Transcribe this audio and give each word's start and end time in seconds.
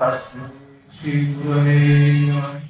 तस्मै 0.00 0.48
श्रीगुरवे 0.96 2.22
नमः। 2.22 2.60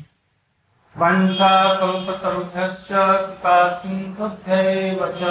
वंशाकल्पतरुभ्यश्च 0.96 2.88
कृपासिन्धुभ्यैव 3.26 5.14
च 5.18 5.22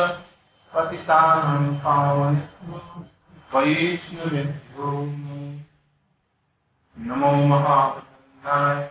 पतितानां 0.76 1.76
पावनेभ्यो। 1.76 3.06
वैष्णवेभ्यो 3.60 4.92
नमो। 7.00 7.32
महावदनाय 7.32 8.90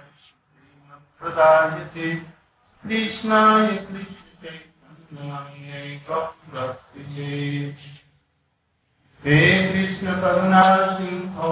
हे 9.24 9.38
कृष्ण 9.72 10.12
करुणा 10.20 10.62
सिंहो 10.96 11.48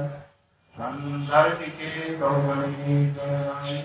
सन्धर्तिके 0.77 1.91
गौरणी 2.19 2.97
गणाय 3.17 3.77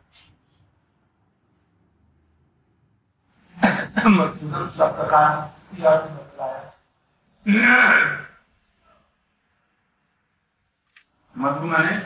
मधु 11.35 11.67
माने? 11.67 11.97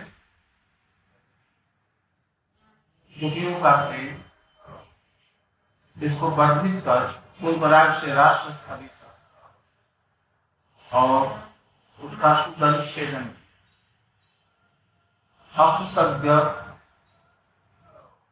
दुखियों 3.15 3.59
का 3.61 3.75
प्रेम। 3.87 4.21
इसको 5.97 6.29
वर्धित 6.29 6.83
कर 6.83 7.07
कोई 7.41 7.55
बराग 7.55 8.01
से 8.01 8.13
राष्ट्र 8.13 8.53
स्थापित 8.53 8.91
और 10.93 11.27
उसका 11.99 12.45
सुदल 12.45 12.85
छेदन 12.85 13.29
असुसज्ञ 15.53 16.29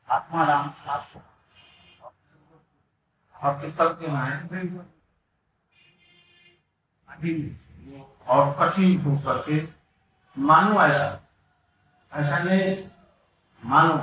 आत्माराम 0.10 0.70
शास्त्र 0.70 1.33
और 3.44 3.62
कृतज्ञ 3.62 4.08
और 8.28 8.54
कठिन 8.60 9.02
हो 9.02 9.18
करके 9.18 9.68
मानो 10.42 10.82
ऐसा 10.82 11.20
ऐसा 12.14 12.40
नहीं। 12.40 12.90
मानो। 13.66 13.94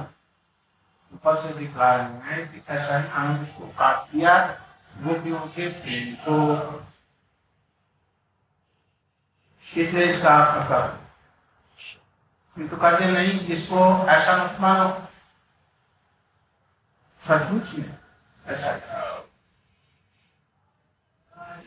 ऊपर 1.14 1.42
से 1.42 1.58
दिख 1.58 1.76
रहा 1.76 1.92
है 1.92 2.46
कि 2.46 2.62
ऐसा 2.68 2.98
ही 2.98 3.08
आनंद 3.08 3.46
को 3.58 3.66
काट 3.66 4.12
दिया 4.12 4.48
गोपियों 4.96 5.40
के 5.40 5.68
प्रेम 5.68 6.14
को। 6.14 6.56
इसलिए 9.76 10.16
इसका 10.16 10.44
अर्थ 10.44 10.68
कर 10.68 11.10
किंतु 12.54 12.76
कहते 12.76 13.04
नहीं 13.04 13.46
जिसको 13.46 14.06
ऐसा 14.06 14.44
मत 14.44 14.60
मानो। 14.60 15.06
सचमुच 17.28 17.74
में 17.74 17.98
ऐसा 18.46 19.09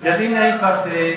यदि 0.01 0.27
नहीं 0.27 0.59
करते 0.59 1.15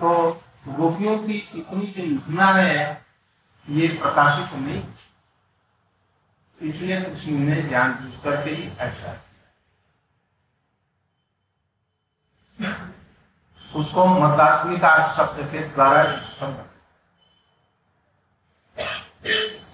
तो 0.00 0.32
गोपियों 0.68 1.18
की 1.18 1.32
इतनी 1.32 1.86
जो 1.86 2.02
महिमा 2.02 2.52
है 2.52 3.06
ये 3.68 3.88
प्रकाशित 3.88 4.58
नहीं 4.58 4.84
इसलिए 6.70 7.02
कृष्ण 7.02 7.30
ने 7.30 7.62
जान 7.62 7.92
बूझ 7.92 8.24
करके 8.24 8.50
ही 8.50 8.76
ऐसा 8.78 9.24
उसको 13.76 14.06
मतात्मिका 14.06 15.14
शब्द 15.16 15.52
के 15.52 15.58
द्वारा 15.68 16.04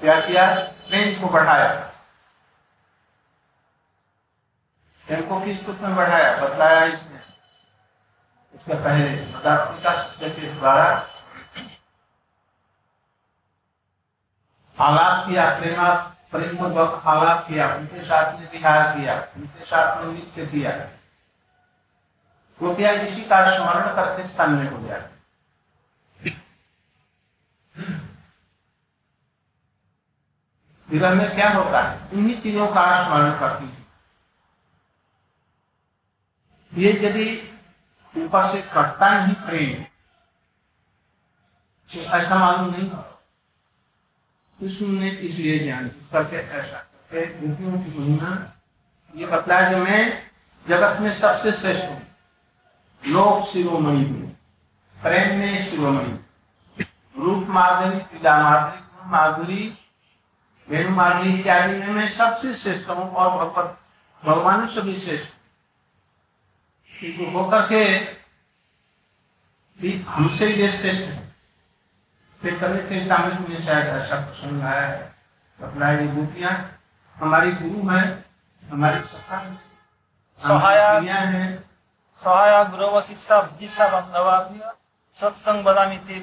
क्या 0.01 0.21
किया? 0.21 0.55
प्रेम 0.55 1.21
को 1.21 1.29
बढ़ाया। 1.29 1.88
प्रेम 5.09 5.29
को 5.29 5.41
किस 5.41 5.67
रूप 5.67 5.79
में 5.81 5.97
बढ़ाया? 5.97 6.37
बतलाया 6.37 6.85
इसने 6.85 7.19
उसके 8.55 8.75
पहले 8.75 10.31
के 10.31 10.53
द्वारा 10.55 10.85
आलाप 14.79 15.29
किया 15.29 15.59
प्रेमा 15.59 15.89
प्रेम 16.31 16.59
पूर्वक 16.59 17.03
आलाप 17.07 17.49
किया, 17.49 17.75
उनके 17.75 18.05
साथ 18.05 18.39
में 18.39 18.51
विहार 18.53 18.99
किया, 18.99 19.15
उनके 19.37 19.65
साथ 19.65 19.97
में 19.97 20.13
नृत्य 20.13 20.47
किया। 20.47 20.71
कृपया 22.61 22.91
इसी 22.93 23.23
का 23.23 23.41
स्मरण 23.57 23.95
करके 23.97 24.29
सामने 24.29 24.71
हो 24.71 24.79
गया 24.79 25.09
विरह 30.89 31.15
में 31.15 31.35
क्या 31.35 31.49
होता 31.51 31.83
है? 31.83 32.09
इन्हीं 32.13 32.41
चीज़ों 32.41 32.69
का 32.69 32.85
स्मरण 33.05 33.39
करती 33.39 33.65
है। 33.65 33.78
ये 36.79 36.93
यदि 37.03 37.27
ऊपर 38.15 38.51
से 38.53 38.61
कटता 38.63 39.07
नहीं 39.19 39.35
प्रेम 39.47 39.83
तो 41.91 42.01
ऐसा 42.17 42.35
मालूम 42.39 42.71
नहीं 42.75 42.89
कृष्ण 44.59 45.03
इसलिए 45.03 45.59
ज्ञान 45.59 45.89
करके 46.13 46.37
ऐसा 46.37 46.79
करके 46.79 47.25
गोपियों 47.41 47.73
की 47.73 47.99
महिमा, 47.99 48.31
ये 49.15 49.27
बतलाया 49.27 49.71
कि 49.71 49.77
मैं 49.81 50.01
जगत 50.67 51.01
में 51.01 51.13
सबसे 51.13 51.53
श्रेष्ठ 51.53 51.85
हूँ। 51.85 52.01
लोक 53.03 53.47
शिरोमणि 53.49 54.05
हूँ। 54.05 54.29
प्रेम 54.97 55.39
में 55.39 55.71
शिरोमणि 55.71 56.85
रूप 57.17 57.49
माधुरी 57.49 57.99
पीला 58.11 58.39
माधुरी 58.43 59.11
माधुरी 59.11 59.63
वेणु 60.69 60.91
माधुरी 60.91 61.39
इत्यादि 61.39 61.75
में 61.75 61.89
मैं 61.89 62.09
सबसे 62.09 62.55
श्रेष्ठ 62.55 62.91
हूँ 62.91 63.11
और 63.11 63.31
भगवान 64.23 64.67
से 64.67 64.81
भी 64.81 64.97
श्रेष्ठ 64.97 65.38
होकर 67.03 67.67
के 67.67 67.83
भी 69.79 70.03
हमसे 70.03 70.47
ये 70.55 70.69
श्रेष्ठ 70.69 71.03
है। 71.03 71.35
फिर 72.43 72.59
कभी 72.59 72.79
चेतामृत 72.89 73.33
में 73.33 73.49
मुझे 73.49 73.63
शायद 73.65 73.87
ऐसा 73.87 74.17
प्रसंग 74.17 74.63
आया 74.63 74.87
है 74.87 75.15
अपना 75.61 75.91
ये 75.91 76.07
गोपियाँ 76.07 76.81
हमारी 77.17 77.53
गुरु 77.53 77.89
है 77.91 78.03
हमारी 78.71 79.01
सखा 79.03 79.39
सहाया 80.41 80.91
है। 81.15 81.65
सहाया 82.23 82.65
गुरव 82.65 83.01
शिष्या 83.01 83.41
दिशा 83.43 83.89
बंधवाभ्य 83.89 84.73
सत्यं 85.19 85.57
वदामि 85.65 85.97
ते 85.97 86.21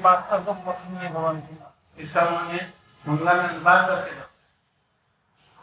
सब 2.07 2.27
उन्होंने 2.27 2.67
मंगला 3.07 3.33
में 3.33 3.43
अनुवाद 3.43 3.87
करके 3.87 4.23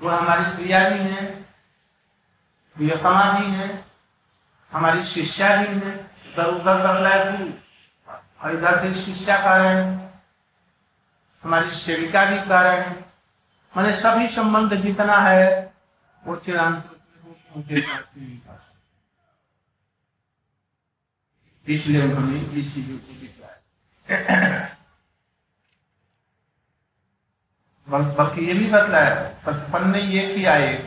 वो 0.00 0.10
हमारी 0.10 0.44
प्रिया 0.56 0.88
भी 0.88 0.98
है 0.98 1.24
प्रियतमा 2.76 3.32
भी 3.32 3.50
है 3.50 3.91
हमारी 4.72 5.02
शिष्या 5.04 5.56
भी 5.56 5.80
है। 5.80 5.94
इधर 6.32 6.46
उधर 6.46 7.06
है 7.06 7.38
गुरु 7.38 7.52
और 8.40 8.54
इधर 8.54 8.80
से 8.80 9.00
शिष्या 9.02 9.36
कर 9.36 9.60
रहे 9.60 9.74
हैं। 9.74 10.22
हमारी 11.42 11.70
सेविका 11.70 12.24
भी 12.24 12.36
कर 12.48 12.62
रहे 12.62 12.80
हैं। 12.80 13.12
मैंने 13.76 13.92
सभी 13.96 14.28
संबंध 14.28 14.74
जितना 14.74 15.16
है, 15.18 15.72
वो 16.24 16.36
चिरांत। 16.36 16.88
इसलिए 21.68 22.02
उन्होंने 22.02 22.40
इसी 22.60 22.82
को 22.82 22.92
दिखाया 22.92 24.68
बल्कि 27.88 28.46
ये 28.46 28.54
भी 28.54 28.66
बतलाया, 28.66 29.14
बचपन 29.46 29.90
ने 29.90 30.00
ये 30.00 30.34
किया 30.34 30.56
एक 30.56 30.80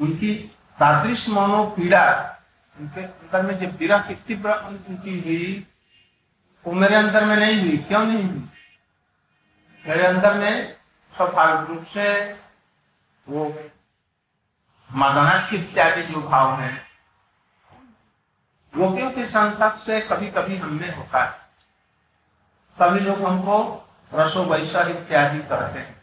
उनकी 0.00 0.50
तादृश 0.82 1.28
मनो 1.28 1.64
पीड़ा 1.64 2.36
उनके 2.80 3.00
अंदर 3.00 3.42
में 3.42 3.58
जो 3.58 3.66
विरह 3.66 3.98
की 3.98 4.14
तीव्र 4.14 4.52
उनकी 4.52 5.20
हुई, 5.20 5.66
वो 6.66 6.72
मेरे 6.72 6.94
अंदर 6.94 7.24
में 7.24 7.36
नहीं 7.36 7.60
हुई। 7.60 7.76
क्यों 7.76 8.04
नहीं 8.04 8.24
हुई? 8.24 8.48
मेरे 9.88 10.06
अंदर 10.06 10.34
में 10.34 10.72
स्वाभाविक 11.16 11.70
रूप 11.70 11.84
से 11.84 12.32
वो 13.28 13.44
मदनाक्ष 14.92 15.52
इत्यादि 15.52 16.02
जो 16.02 16.22
भाव 16.22 16.60
है, 16.60 16.82
वो 18.76 18.96
क्योंकि 18.96 19.26
संसद 19.26 19.74
से 19.74 20.00
कभी 20.00 20.30
कभी 20.30 20.56
हमने 20.56 20.88
होता 20.88 21.24
है? 21.24 21.30
सभी 22.78 23.00
लोग 23.00 23.22
हमको 23.22 23.88
रसो 24.14 24.44
वैसा 24.44 24.82
इत्यादि 24.82 25.38
कहते 25.38 25.78
हैं। 25.78 26.02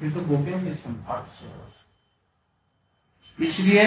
किंतु 0.00 0.20
गोपियों 0.20 0.62
के 0.62 0.74
संपर्क 0.74 1.28
से। 1.34 1.87
इसलिए 3.40 3.84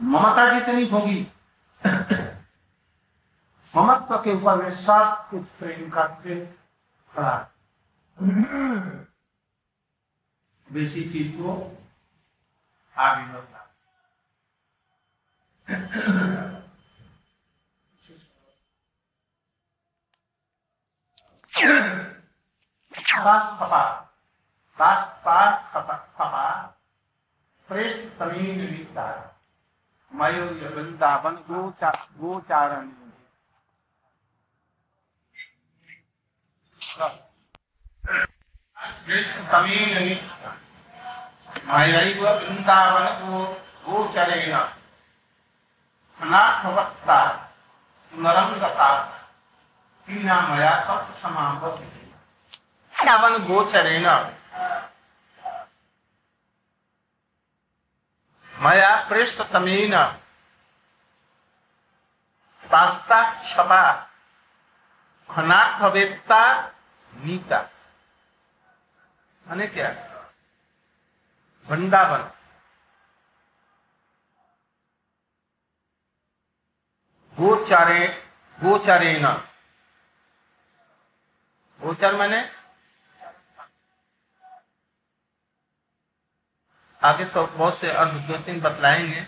ममता 0.00 0.48
जितनी 0.52 0.88
होगी, 0.88 1.20
ममत्व 3.74 4.16
के 4.24 4.32
ऊपर 4.32 4.74
सब 4.76 5.28
कुछ 5.30 5.44
प्रेम 5.58 5.90
है। 7.12 7.36
बेसी 10.68 11.02
चीज़ 11.12 11.36
को 11.36 11.52
आगे 12.96 13.24
बढ़ता 13.32 13.58
खपा 23.04 23.38
खपा 25.72 25.96
खपा 25.96 26.77
श्रेष्ठ 27.68 28.18
समीन 28.18 28.60
लिखता 28.60 29.36
मयूर 30.14 30.74
वृंदावन 30.74 31.34
गोचा 31.34 31.90
गोचारण। 31.90 32.86
वृंदावन 42.28 43.06
को 43.20 43.44
गोचरेण। 43.90 44.52
अनाथवत्ता 46.20 47.50
नरंगता 48.12 49.02
तीना 50.06 50.40
मया 50.40 50.74
तत् 50.80 51.22
समापति 51.22 51.84
वृंदावन 51.84 53.38
गोचरेण। 53.46 54.37
मया 58.60 59.08
पास्ता 62.70 63.42
क्षपा 63.42 63.82
खनाथवेत्ता 65.30 66.68
नीता। 67.14 67.62
माने 69.48 69.66
क्या? 69.66 69.88
वृंदावन। 71.68 72.30
गोचारे 77.40 78.08
गोचरेण। 78.60 79.26
गोचर 81.80 82.16
मैंने? 82.16 82.57
आगे 87.02 87.24
तो 87.24 87.46
बहुत 87.46 87.78
से 87.78 87.90
अर्थ 87.90 88.12
दो 88.28 88.36
तीन 88.36 88.60
बतलाएँगे। 88.60 89.26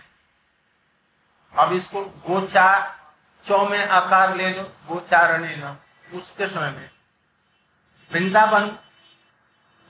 अब 1.54 1.72
इसको 1.72 2.04
गोचार 2.04 2.96
चौ 3.46 3.64
में 3.68 3.86
आकार 3.86 4.34
ले 4.36 4.50
लो 4.54 4.62
गोचारणे 4.86 5.54
न 5.56 5.76
उसके 6.14 6.46
समय 6.48 6.70
में। 6.70 6.90
वृंदावन 8.10 8.66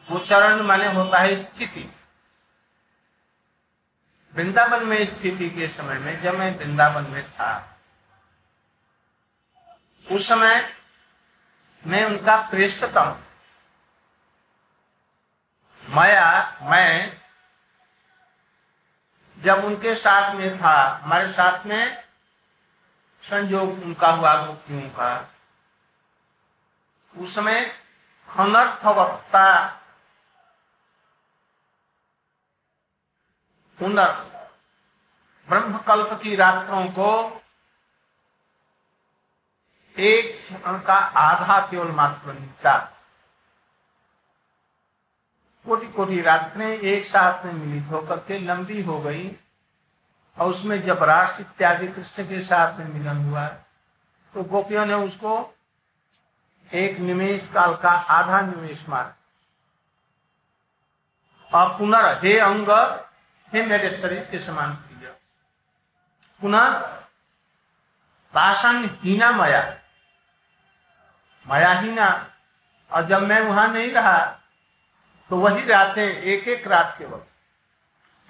गोचरण 0.09 0.63
माने 0.63 0.93
होता 0.93 1.19
है 1.19 1.37
स्थिति। 1.37 1.89
वृंदावन 4.35 4.87
में 4.87 5.05
स्थिति 5.07 5.49
के 5.51 5.69
समय 5.69 5.99
में 5.99 6.21
जब 6.23 6.39
मैं 6.39 6.57
वृंदावन 6.59 7.07
में 7.07 7.31
था, 7.31 7.79
उस 10.07 10.29
समय 10.29 10.75
मैं 11.85 12.05
उनका 12.05 12.37
प्रेष्ठतम 12.51 13.17
माया, 15.83 16.59
मैं 16.63 17.20
जब 19.45 19.65
उनके 19.65 19.95
साथ 19.95 20.35
में 20.35 20.59
था, 20.59 21.01
हमारे 21.05 21.33
साथ 21.33 21.67
में 21.67 22.03
संयोग 23.25 23.83
उनका 23.83 24.09
हुआ 24.09 24.35
गोपियों 24.47 24.89
का 24.91 25.11
उस 27.15 27.35
समय 27.35 27.61
अनर्थवत्ता 28.29 29.47
पुनर् 33.79 34.29
ब्रह्मकल्प 35.49 36.21
की 36.23 36.35
रात्रों 36.37 36.85
को 36.89 37.11
एक 39.97 40.39
क्षण 40.39 40.79
का 40.79 40.95
आधा 41.21 41.59
केवल 41.67 41.91
मात्र 41.91 42.33
नीचा 42.33 42.75
कोटि 45.67 45.87
कोटि 45.87 46.21
रात्रें 46.21 46.69
एक 46.69 47.07
साथ 47.07 47.45
में 47.45 47.53
मिलित 47.53 47.91
होकर 47.91 48.17
के 48.19 48.39
लंबी 48.39 48.83
हो 48.83 48.99
गई 49.01 49.31
और 50.39 50.51
उसमें 50.51 50.83
जब 50.83 51.03
राष्ट्र 51.03 51.41
इत्यादि 51.41 51.89
कृष्ण 51.89 52.25
के 52.29 52.43
साथ 52.45 52.79
में 52.79 52.87
मिलन 52.87 53.25
हुआ 53.25 53.47
तो 54.35 54.43
गोपियों 54.43 54.87
ने 54.87 54.95
उसको 54.95 55.33
एक 56.75 56.99
निमेश 56.99 57.49
काल 57.55 57.75
का 57.77 57.91
आधा 57.91 58.41
निमेश 58.41 58.89
मार 58.89 59.15
और 61.55 61.77
पुनः 61.79 62.21
हे 62.21 62.39
अंग, 62.39 62.69
हे 63.53 63.67
मेरे 63.67 63.91
शरीर 63.91 64.29
के 64.31 64.39
समान 64.39 64.75
प्रिय, 64.75 65.09
पुनः 66.41 66.69
पाषाण 68.35 68.87
हीना 69.03 69.31
माया 69.31 69.63
माया 71.47 71.73
हीना। 71.73 72.09
और 72.91 73.07
जब 73.07 73.23
मैं 73.23 73.41
वहाँ 73.41 73.67
नहीं 73.69 73.91
रहा 73.93 74.40
तो 75.31 75.37
वही 75.37 75.65
रातें 75.67 76.03
एक 76.03 76.49
एक 76.49 76.67
रात 76.67 76.95
के 76.99 77.05
वक्त। 77.05 77.27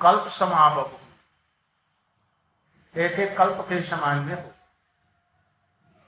कल्प 0.01 0.29
समापक 0.29 0.99
एक 2.95 3.19
एक 3.21 3.37
कल्प 3.39 3.61
के 3.69 3.83
समान 3.83 4.19
में 4.19 4.35
हो। 4.35 4.51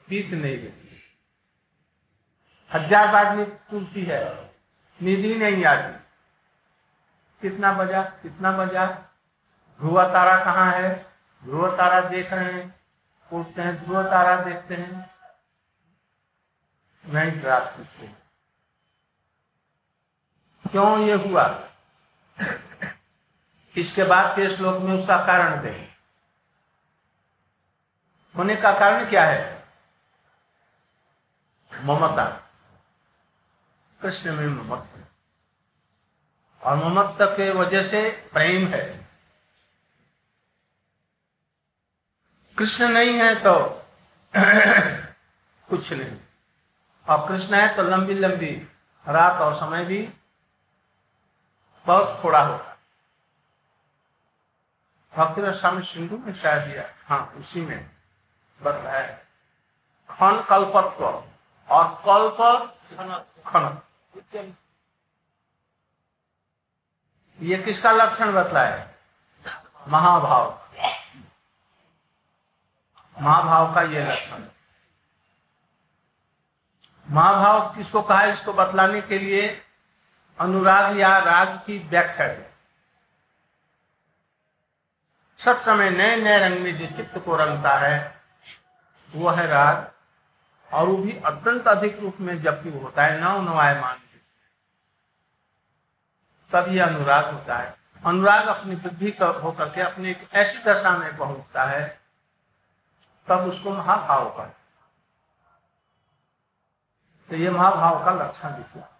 बीत 0.08 0.30
नहीं 0.30 0.56
देती 0.58 1.00
हज़ार 2.70 3.12
बार 3.12 3.36
नींद 3.36 3.58
टूटती 3.70 4.02
है। 4.04 4.20
नींद 5.00 5.24
ही 5.24 5.34
नहीं 5.34 5.64
आती। 5.64 5.92
कितना 7.42 7.72
बजा 7.72 8.02
कितना 8.22 8.52
बजा। 8.52 8.86
ध्रुव 9.80 10.02
तारा 10.02 10.36
कहाँ 10.44 10.72
है? 10.72 10.88
ध्रुव 11.42 11.76
तारा 11.76 12.00
देख 12.08 12.32
रहे 12.32 12.52
हैं। 12.52 12.80
उठते 13.32 13.62
हैं, 13.62 13.84
ध्रुव 13.84 14.02
तारा 14.02 14.36
देखते 14.44 14.74
हैं। 14.74 15.10
नहीं, 17.04 17.40
रात 17.42 17.74
को 17.76 17.82
क्यों 20.72 21.00
ये 21.00 21.14
हुआ? 21.14 21.68
इसके 23.76 24.04
बाद 24.04 24.36
के 24.36 24.56
श्लोक 24.56 24.82
में 24.82 25.00
उसका 25.00 25.16
कारण 25.26 25.62
दें 25.62 25.92
होने 28.36 28.56
का 28.56 28.78
कारण 28.78 29.10
क्या 29.10 29.24
है? 29.24 29.68
ममता। 31.74 32.24
कृष्ण 34.02 34.32
में 34.32 34.46
ममत्व। 34.46 35.04
और 36.62 36.76
ममत्व 36.76 37.26
के 37.26 37.52
वजह 37.52 37.82
से 37.82 38.28
प्रेम 38.32 38.66
है। 38.66 39.08
कृष्ण 42.58 42.88
नहीं 42.88 43.14
है 43.14 43.34
तो 43.34 43.58
कुछ 45.68 45.92
नहीं। 45.92 46.20
और 47.08 47.28
कृष्ण 47.28 47.54
है 47.54 47.76
तो 47.76 47.82
लंबी 47.82 48.14
लंबी 48.14 48.68
रात 49.08 49.40
और 49.40 49.54
समय 49.54 49.84
भी 49.84 50.10
बहुत 51.86 52.24
थोड़ा 52.24 52.42
होगा 52.42 52.76
भक्ति 55.16 55.58
स्वामी 55.58 55.82
सिंधु 55.82 56.16
में 56.16 56.34
शायद 56.34 56.62
दिया 56.62 56.84
हाँ 57.06 57.34
उसी 57.36 57.60
में 57.60 57.90
बताया 58.62 59.18
खन 60.10 60.46
कल्पत्व 60.48 61.04
और 61.68 62.02
कल्प 62.06 62.38
खन 63.46 63.82
ये 67.40 67.58
किसका 67.62 67.92
लक्षण 67.92 68.32
बतलाया 68.32 68.88
महाभाव। 69.88 70.68
महाभाव 73.20 73.74
का 73.74 73.82
ये 73.82 74.04
लक्षण। 74.04 74.44
महाभाव 77.10 77.76
किसको 77.76 78.02
कहा 78.02 78.24
इसको 78.24 78.52
बतलाने 78.52 79.00
के 79.00 79.18
लिए? 79.18 79.62
अनुराग 80.42 80.98
या 80.98 81.18
राग 81.18 81.48
की 81.66 81.78
व्याख्या 81.78 82.26
है 82.26 82.50
सब 85.40 85.60
समय 85.60 85.90
नए 85.90 86.16
नए 86.16 86.38
रंग 86.38 86.60
में 86.60 86.78
जो 86.78 86.86
चित्त 86.96 87.18
को 87.18 87.36
रंगता 87.36 87.76
है 87.78 87.96
वो 89.14 89.30
है 89.30 89.46
राग, 89.46 89.90
और 90.70 90.88
वो 90.88 90.96
भी 90.96 91.12
अत्यंत 91.18 91.68
अधिक 91.68 91.98
रूप 92.00 92.20
में 92.20 92.40
जबकि 92.42 92.70
होता 92.78 93.04
है 93.04 93.20
नव 93.20 93.42
नवायमान 93.42 93.98
यह 96.68 96.86
अनुराग 96.86 97.32
होता 97.34 97.56
है। 97.56 97.74
अनुराग 98.04 98.46
अपनी 98.46 98.74
वृद्धि 98.74 99.10
होकर 99.20 99.68
के 99.68 99.80
अपनी 99.80 100.10
एक 100.10 100.28
ऐसी 100.32 100.58
दशा 100.58 100.90
में 100.98 101.16
पहुँचता 101.16 101.64
है, 101.64 102.00
तब 103.28 103.40
उसको 103.40 103.70
महाभाव 103.70 104.28
का 104.30 104.44
तो 107.30 107.36
ये 107.36 107.50
महाभाव 107.50 108.04
का 108.04 108.12
लक्षण 108.14 108.50
दिखला। 108.50 108.91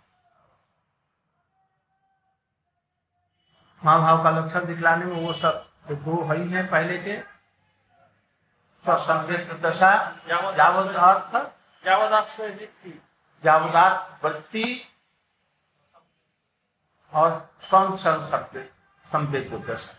महाभाव 3.85 4.23
का 4.25 4.31
लक्षण 4.31 4.65
दिखलाने 4.67 5.05
में 5.05 5.17
वो 5.17 5.33
सब 5.33 5.67
तो 5.89 5.95
दो 5.97 6.23
है 6.25 6.53
है 6.55 6.67
पहले 6.67 6.99
के 6.99 7.21
संवेद 8.85 9.61
दशा 9.62 9.93
जावद 10.29 10.95
अर्थ 10.97 11.37
जावदार्थ 13.45 14.25
वृत्ति 14.25 14.83
और 17.12 17.51
स्वयं 17.62 17.97
संवेद 19.07 19.53
दशा। 19.71 19.95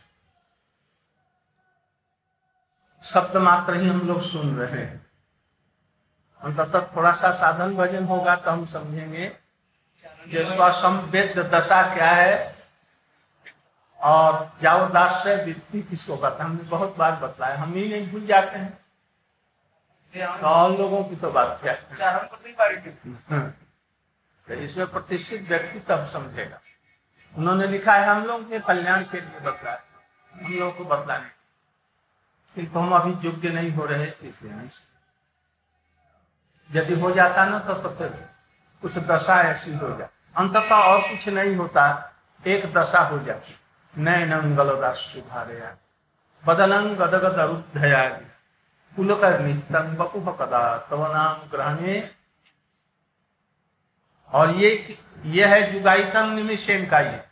शब्द 3.04 3.38
मात्र 3.38 3.74
ही 3.74 3.90
हम 3.90 4.00
लोग 4.02 4.22
सुन 4.22 4.56
रहे 4.58 4.82
हैं। 4.82 5.06
अंततः 6.42 6.96
थोड़ा 6.96 7.12
सा 7.13 7.32
साधन 7.34 7.75
भजन 7.75 8.06
होगा 8.06 8.36
तो 8.36 8.52
हम 8.52 8.66
समझेंगे 8.66 9.28
कि 9.28 10.46
संवेद 10.72 11.38
दशा 11.54 11.82
क्या 11.94 12.10
है। 12.12 12.52
और 14.03 14.57
जाओ 14.62 14.89
दास 14.89 15.24
से 15.24 15.45
वृत्ति 15.45 15.81
किसको 15.81 16.17
कहता 16.17 16.43
हमने 16.43 16.63
बहुत 16.63 16.95
बार 16.98 17.15
बताया। 17.15 17.57
हम 17.57 17.74
ही 17.74 17.89
नहीं 17.89 18.12
भूल 18.12 18.25
जाते 18.25 18.60
हैं। 18.60 18.77
तो 20.41 20.48
और 20.48 20.77
लोगों 20.77 21.03
की 21.03 21.15
तो 21.15 21.31
बात 21.31 21.60
क्या 21.63 21.74
हाँ। 23.29 23.50
तो 24.48 24.53
इसमें 24.53 24.88
प्रतिष्ठित 24.88 25.41
व्यक्ति 25.41 25.79
तब 25.79 26.05
समझेगा। 26.05 26.60
उन्होंने 27.38 27.67
लिखा 27.67 27.93
है 27.93 28.07
हम 28.07 28.25
लोग 28.25 28.50
के 28.50 28.60
कल्याण 28.60 29.03
के 29.03 29.22
लिए 29.22 29.39
बतलाया। 29.39 29.81
हम 30.33 30.53
लोगों 30.53 30.74
को 30.74 30.83
बतलाने। 30.83 31.27
किंतु 32.55 32.79
हम 32.79 32.95
अभी 32.95 33.27
योग्य 33.27 33.50
नहीं 33.50 33.72
हो 33.72 33.86
रहे 33.86 34.07
इसलिए 34.07 34.69
यदि 36.72 37.00
हो 37.00 37.12
जाता 37.12 37.45
ना 37.45 37.60
तो, 37.60 37.74
तो 37.74 37.89
फिर 37.89 38.29
कुछ 38.81 38.98
दशा 38.98 39.41
ऐसी 39.41 39.75
हो 39.75 39.98
जाए। 39.98 40.10
अंततः 40.36 40.75
और 40.75 41.01
कुछ 41.01 41.27
नहीं 41.27 41.55
होता। 41.55 42.13
एक 42.48 42.74
दशा 42.74 43.00
हो 43.00 43.19
जाती। 43.19 43.60
नयनं 43.97 44.57
गलदाश्रुभारया 44.57 45.77
बदनं 46.45 46.95
गदगद 46.95 47.39
रुद्धयादि 47.39 48.25
कुलकर्निष्ठं 48.95 49.95
बपुह 49.95 50.31
कदा 50.31 50.77
तव 50.77 51.13
नाम 51.13 51.50
ग्रहणे। 51.50 52.12
और 54.33 54.51
ये 54.51 54.97
ये 55.25 55.45
है 55.45 55.73
जुगाइतंग 55.73 56.35
निमिषेन 56.35 56.85
का 56.89 57.00
ये। 57.00 57.23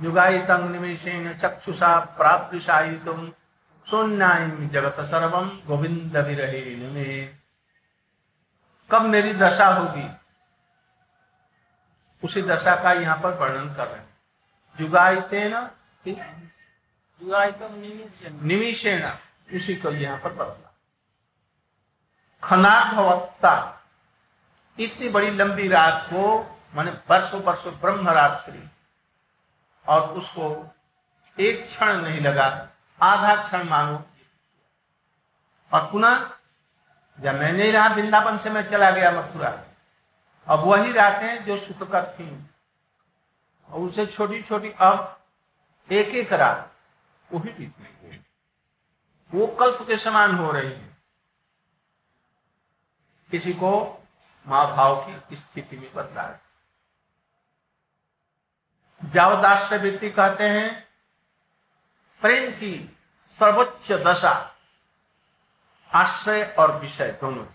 जुगाइतंग 0.00 0.70
निमिषेन 0.70 1.38
चक्षुषा 1.38 2.00
प्राप्त 2.00 2.56
तुम 3.04 3.32
शून्यायम 3.90 4.68
जगत 4.68 5.00
सर्वम 5.00 5.48
गोविंद 5.66 6.16
विरहे 6.16 6.76
निमे। 6.76 7.34
कब 8.90 9.02
मेरी 9.02 9.32
दशा 9.34 9.66
होगी? 9.66 10.10
उसी 12.24 12.42
दशा 12.42 12.76
का 12.76 12.92
यहाँ 12.92 13.20
पर 13.22 13.34
वर्णन 13.34 13.74
कर 13.74 13.86
रहे 13.86 13.98
हैं। 13.98 14.16
जुगाइतेन 14.78 15.70
निमिषेण 18.42 19.10
उसी 19.56 19.76
को 19.76 19.90
यहाँ 19.90 20.18
पर 20.18 20.32
बदला 20.32 20.74
खनाभवत्ता। 22.44 23.82
इतनी 24.78 25.08
बड़ी 25.08 25.30
लंबी 25.30 25.68
रात 25.68 26.06
को, 26.06 26.56
माने 26.74 26.90
वर्षों 26.90 27.42
वर्षों 27.42 27.74
ब्रह्म 27.74 28.10
रात्रि 28.10 28.70
और 29.88 30.00
उसको 30.10 30.74
एक 31.40 31.66
क्षण 31.66 32.02
नहीं 32.02 32.20
लगा, 32.20 32.68
आधा 33.02 33.44
क्षण 33.44 33.64
मानो। 33.64 34.06
और 35.72 35.90
पुनः, 35.92 36.30
जब 37.20 37.34
मैं 37.34 37.52
नहीं 37.52 37.72
रहा, 37.72 37.88
वृंदावन 37.88 38.38
से 38.38 38.50
मैं 38.50 38.70
चला 38.70 38.90
गया 38.90 39.10
मथुरा। 39.10 39.64
अब 40.48 40.60
वही 40.60 40.92
रातें 40.92 41.44
जो 41.44 41.58
सुखकर 41.58 42.04
थी। 42.04 42.50
और 43.68 43.80
उसे 43.80 44.06
छोटी 44.06 44.42
छोटी 44.42 44.70
अब 44.70 45.19
एक 45.90 46.08
एक 46.08 46.32
रात 46.32 46.74
वो 47.32 47.38
भी 47.38 47.52
बीत 47.52 47.74
नहीं 47.80 48.18
वो 49.32 49.46
कल्प 49.46 49.86
के 49.86 49.96
समान 49.96 50.34
हो 50.34 50.50
रही 50.52 50.72
है। 50.72 50.96
किसी 53.30 53.52
को 53.52 54.02
माँ 54.46 54.76
भाव 54.76 55.06
की 55.06 55.36
स्थिति 55.36 55.76
में 55.76 55.92
बदला 55.94 56.22
है। 56.22 56.40
जावदाश्रय 59.04 59.78
वृत्ति 59.78 60.10
कहते 60.10 60.48
हैं, 60.48 60.88
प्रेम 62.20 62.52
की 62.52 62.98
सर्वोच्च 63.32 63.92
दशा, 63.92 64.56
आश्रय 65.94 66.54
और 66.58 66.80
विषय 66.80 67.12
दोनों। 67.12 67.46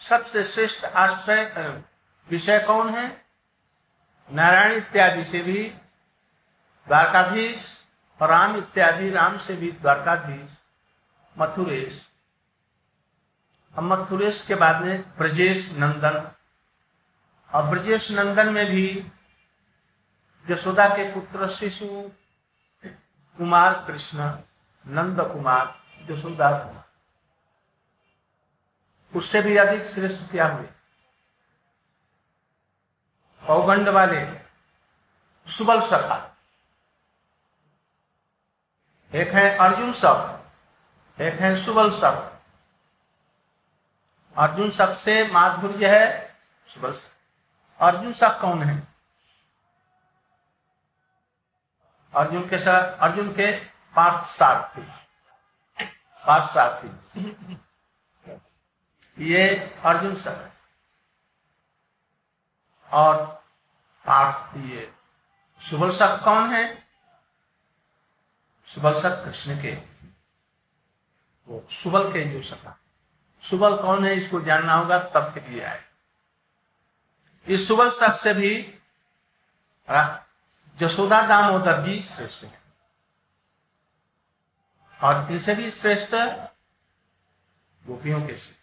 सबसे 0.00 0.44
श्रेष्ठ 0.44 0.84
आश्रय 0.84 1.44
विषय 2.28 2.58
कौन 2.58 2.94
है? 2.94 3.26
नारायण 4.32 4.76
इत्यादि 4.76 5.24
से 5.24 5.42
भी 5.42 5.74
द्वारकाधीश 6.90 7.84
राम 8.22 8.56
इत्यादि 8.56 9.10
राम 9.10 9.38
से 9.38 9.56
भी 9.56 9.72
द्वारकाधीश, 9.72 10.50
मथुरेश। 11.38 12.08
मथुरेश 13.78 14.42
के 14.42 14.54
बाद 14.54 14.82
में 14.82 15.16
ब्रजेश 15.16 15.72
नंदन। 15.72 16.32
और 17.54 17.62
ब्रजेश 17.62 18.10
नंदन 18.10 18.52
में 18.52 18.66
भी 18.66 19.12
यशोदा 20.50 20.88
के 20.88 21.14
पुत्र 21.14 21.50
शिशु 21.50 22.10
कुमार 23.36 23.84
कृष्ण, 23.86 24.18
नंद 24.86 25.20
कुमार, 25.20 25.82
यशोदा 26.10 26.50
कुमार। 26.50 26.84
उससे 29.18 29.42
भी 29.42 29.56
अधिक 29.56 29.84
श्रेष्ठ 29.84 30.30
क्या 30.30 30.46
हुए? 30.46 30.66
पौगंड 33.46 33.88
वाले 33.88 34.40
सुबल 35.52 35.80
सखा। 35.80 36.29
एक 39.14 39.28
है 39.28 39.56
अर्जुन 39.56 39.92
शब्द, 39.92 41.22
एक 41.22 41.34
है 41.34 41.64
सुबल 41.64 41.90
शब्द। 41.90 42.40
अर्जुन 44.36 44.70
शब्द 44.70 44.94
से 44.94 45.28
माधुर्य 45.28 45.98
है, 45.98 46.36
सुबल 46.66 46.92
शब्द। 46.92 47.12
अर्जुन 47.80 48.12
शब्द 48.12 48.40
कौन 48.40 48.62
है? 48.62 48.88
अर्जुन 52.14 52.48
के 52.48 52.58
साथ, 52.58 52.98
अर्जुन 52.98 53.32
के 53.32 53.60
पाँच 53.96 54.24
सारथी 54.24 54.82
पाँच 56.26 56.50
सारथी। 56.50 56.88
ये 59.18 59.56
अर्जुन 59.84 60.16
शब्द 60.16 60.38
है। 60.38 60.52
और 62.92 63.26
पार्थ 64.06 64.56
ये, 64.56 64.94
सुबल 65.60 65.92
शब्द 65.92 66.24
कौन 66.24 66.54
है? 66.54 66.89
सुबल 68.74 69.00
शब्द 69.00 69.24
कृष्ण 69.24 69.60
के। 69.62 69.72
वो 71.48 71.66
सुबल 71.72 72.12
के 72.12 72.24
जो 72.24 72.42
सका 72.42 72.76
सुबल 73.44 73.76
कौन 73.76 74.04
है, 74.06 74.14
इसको 74.14 74.40
जानना 74.40 74.74
होगा, 74.74 74.98
तब 74.98 75.32
के 75.34 75.40
लिए 75.40 75.62
आए। 75.62 75.84
इस 77.46 77.66
सुबल 77.68 77.90
शब्द 77.90 78.18
से 78.18 78.34
भी 78.34 78.74
जसोदा 80.78 81.20
दामोदर 81.26 81.82
जी 81.84 82.02
श्रेष्ठ 82.02 82.44
है। 82.44 82.60
और 85.00 85.32
इनसे 85.32 85.54
भी 85.54 85.70
श्रेष्ठ 85.70 86.14
गोपियों 87.82 88.20
के 88.20 88.34
श्रेष्ठ 88.34 88.58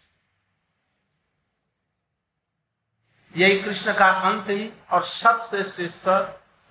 यही 3.34 3.62
कृष्ण 3.62 3.94
का 3.94 4.10
अंतिम 4.28 4.70
और 4.90 5.04
सबसे 5.06 5.62
श्रेष्ठ 5.64 6.08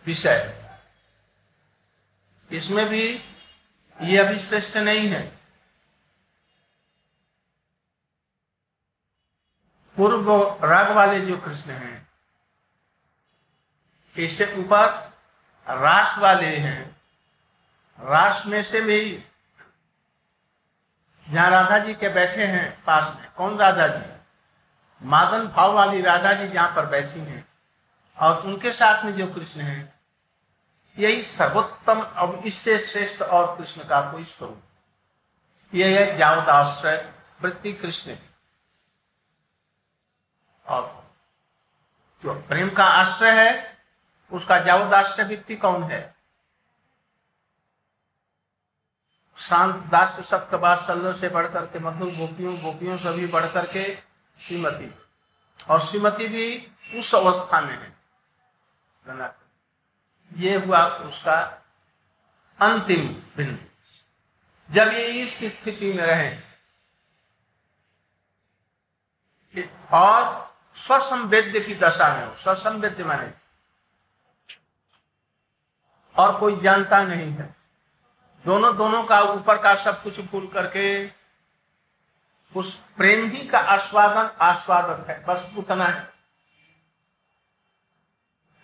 विषय 0.06 0.64
इसमें 2.52 2.86
भी 2.90 3.04
ये 4.02 4.18
अभी 4.18 4.40
श्रेष्ठ 4.40 4.78
नहीं 4.78 5.08
है। 5.10 5.22
पूर्व 9.98 10.32
राग 10.66 10.92
वाले 10.92 11.20
जो 11.22 11.38
कृष्ण 11.38 11.72
हैं, 11.72 12.08
इससे 14.16 14.54
ऊपर 14.56 14.86
रास 15.68 16.18
वाले 16.18 16.56
हैं। 16.58 16.96
रास 18.00 18.44
में 18.46 18.64
से 18.64 18.82
भी 18.82 19.24
जहाँ 21.28 21.50
राधा 21.52 21.78
जी 21.80 21.94
के 21.94 22.10
बैठे 22.10 22.46
हैं, 22.46 22.84
पास 22.84 23.16
में, 23.16 23.32
कौन 23.32 23.58
राधा 23.58 23.88
जी 23.88 24.06
मादन 25.02 25.48
भाव 25.48 25.74
वाली 25.74 26.02
राधा 26.02 26.34
जी 26.34 26.48
जहाँ 26.48 26.76
पर 26.76 26.86
बैठी 26.86 27.20
हैं। 27.20 27.48
और 28.18 28.42
उनके 28.42 28.72
साथ 28.72 29.04
में 29.06 29.14
जो 29.14 29.28
कृष्ण 29.28 29.62
है 29.62 29.97
यही 31.00 31.22
सर्वोत्तम 31.22 32.02
अब 32.02 32.44
इससे 32.46 32.80
श्रेष्ठ 32.80 33.22
और 33.22 33.58
कृष्ण 33.58 33.84
का 33.84 34.12
कोई 34.12 34.24
स्वरूप। 34.24 34.64
यह 35.74 36.00
है 36.00 36.18
जावदाश्रय 36.18 37.14
वृत्ति 37.42 37.74
कृष्ण। 37.74 38.16
और 40.68 41.14
जो 42.24 42.34
प्रेम 42.34 42.70
का 42.70 42.86
आश्रय 42.86 43.46
है, 43.46 43.78
उसका 44.32 44.60
जावदाश्रय 44.60 45.26
वृत्ति 45.26 45.56
कौन 45.56 45.84
है? 45.84 46.16
शांत 49.50 49.76
दास 49.76 50.28
सप्तबाद 50.28 50.86
सल्लो 50.88 51.14
से 51.14 51.30
बढ़कर 51.30 51.66
के, 51.66 51.80
मधुर 51.80 52.16
गोपियों 52.16 52.62
गोपियों 52.62 52.98
से 52.98 53.12
भी 53.12 53.28
बढ़कर 53.28 53.66
के 53.66 53.96
श्रीमती। 54.48 54.96
और 55.70 55.82
श्रीमती 55.82 56.28
भी 56.28 56.72
उस 57.00 57.16
अवस्था 57.16 57.62
में 57.62 57.80
है। 57.80 59.47
ये 60.38 60.56
हुआ 60.56 60.86
उसका 60.88 61.40
अंतिम 62.60 63.08
बिंदु 63.38 64.74
जब 64.74 64.88
ये 64.88 65.06
इस 65.24 65.38
स्थिति 65.38 65.94
में 65.94 66.04
रहे, 66.04 66.38
और 69.94 70.54
स्वसंवेद्य 70.76 71.60
की 71.60 71.76
दशा 71.76 72.14
में 72.16 72.26
हो, 72.26 72.36
स्वसंवेद्य 72.36 73.04
माने, 73.04 73.32
और 76.16 76.40
कोई 76.40 76.60
जानता 76.60 77.04
नहीं 77.04 77.32
है, 77.32 77.56
दोनों 78.46 78.76
दोनों 78.78 79.04
का 79.04 79.22
ऊपर 79.22 79.58
का 79.58 79.76
सब 79.76 80.04
कुछ 80.04 80.20
भूल 80.20 80.48
करके, 80.48 81.08
उस 82.56 82.74
प्रेम 82.98 83.30
ही 83.32 83.48
का 83.48 83.60
आस्वादन 83.60 84.30
आस्वादन 84.42 85.12
है, 85.12 85.26
बस 85.26 85.52
उतना 85.58 85.86
है। 85.86 86.17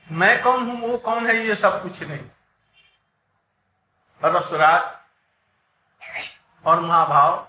मैं 0.08 0.42
कौन 0.44 0.70
हूँ? 0.70 0.80
वो 0.82 0.98
कौन 0.98 1.28
है? 1.28 1.36
ये 1.48 1.56
सब 1.56 1.82
कुछ 1.84 2.02
नहीं। 2.02 2.30
रसराज 4.22 4.82
और 6.64 6.80
महाभाव 6.80 7.48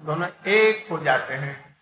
दोनों 0.00 0.28
एक 0.48 0.88
हो 0.90 0.98
जाते 0.98 1.34
हैं। 1.34 1.76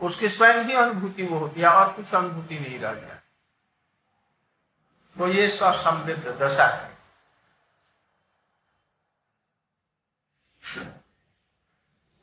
उसकी 0.00 0.28
स्वयं 0.28 0.64
ही 0.64 0.74
अनुभूति 0.74 1.22
वो 1.22 1.38
होती 1.38 1.60
है 1.60 1.68
और 1.68 1.92
कुछ 1.92 2.14
अनुभूति 2.14 2.58
नहीं 2.58 2.78
रह 2.78 2.94
जाती 2.94 3.18
तो 5.16 5.28
ये 5.28 5.48
स्वसमृद्ध 5.50 6.26
दशा 6.38 6.66
है। 6.66 6.88